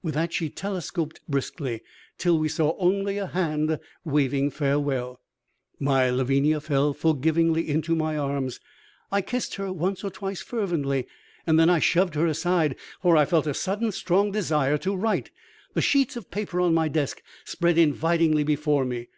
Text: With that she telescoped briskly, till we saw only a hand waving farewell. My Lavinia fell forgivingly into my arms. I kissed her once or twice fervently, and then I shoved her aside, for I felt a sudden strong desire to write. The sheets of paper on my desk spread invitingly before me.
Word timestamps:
With 0.00 0.14
that 0.14 0.32
she 0.32 0.48
telescoped 0.48 1.20
briskly, 1.28 1.82
till 2.16 2.38
we 2.38 2.48
saw 2.48 2.76
only 2.78 3.18
a 3.18 3.26
hand 3.26 3.80
waving 4.04 4.50
farewell. 4.50 5.18
My 5.80 6.08
Lavinia 6.08 6.60
fell 6.60 6.94
forgivingly 6.94 7.68
into 7.68 7.96
my 7.96 8.16
arms. 8.16 8.60
I 9.10 9.22
kissed 9.22 9.56
her 9.56 9.72
once 9.72 10.04
or 10.04 10.10
twice 10.12 10.40
fervently, 10.40 11.08
and 11.48 11.58
then 11.58 11.68
I 11.68 11.80
shoved 11.80 12.14
her 12.14 12.28
aside, 12.28 12.76
for 13.00 13.16
I 13.16 13.24
felt 13.24 13.48
a 13.48 13.54
sudden 13.54 13.90
strong 13.90 14.30
desire 14.30 14.78
to 14.78 14.94
write. 14.94 15.32
The 15.74 15.82
sheets 15.82 16.14
of 16.14 16.30
paper 16.30 16.60
on 16.60 16.74
my 16.74 16.86
desk 16.86 17.20
spread 17.44 17.76
invitingly 17.76 18.44
before 18.44 18.84
me. 18.84 19.08